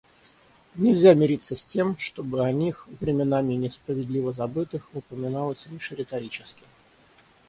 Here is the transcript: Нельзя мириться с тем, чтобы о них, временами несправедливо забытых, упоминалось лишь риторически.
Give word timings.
Нельзя 0.73 1.13
мириться 1.13 1.55
с 1.55 1.63
тем, 1.63 1.95
чтобы 1.99 2.43
о 2.43 2.51
них, 2.51 2.87
временами 2.99 3.53
несправедливо 3.53 4.33
забытых, 4.33 4.89
упоминалось 4.95 5.67
лишь 5.67 5.91
риторически. 5.91 6.63